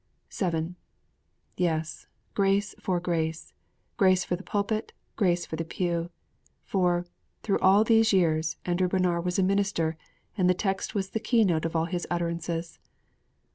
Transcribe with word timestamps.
_'VII 0.65 0.73
Yes, 1.57 2.07
grace 2.33 2.73
for 2.79 2.99
grace! 2.99 3.53
Grace 3.97 4.23
for 4.25 4.35
the 4.35 4.41
pulpit 4.41 4.93
and 4.97 5.15
grace 5.15 5.45
for 5.45 5.57
the 5.57 5.63
pew!' 5.63 6.09
For, 6.63 7.05
through 7.43 7.59
all 7.59 7.83
these 7.83 8.11
years, 8.11 8.57
Andrew 8.65 8.87
Bonar 8.87 9.21
was 9.21 9.37
a 9.37 9.43
minister, 9.43 9.97
and 10.35 10.49
the 10.49 10.55
text 10.55 10.95
was 10.95 11.11
the 11.11 11.19
keynote 11.19 11.65
of 11.65 11.75
all 11.75 11.85
his 11.85 12.07
utterances. 12.09 12.79